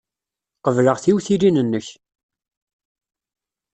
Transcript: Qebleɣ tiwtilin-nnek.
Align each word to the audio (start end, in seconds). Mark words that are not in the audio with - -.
Qebleɣ 0.65 0.97
tiwtilin-nnek. 1.03 1.87